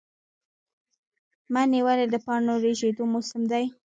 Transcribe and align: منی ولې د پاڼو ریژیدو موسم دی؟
منی 1.53 1.79
ولې 1.85 2.05
د 2.09 2.15
پاڼو 2.25 2.53
ریژیدو 2.65 3.03
موسم 3.13 3.41
دی؟ 3.51 3.65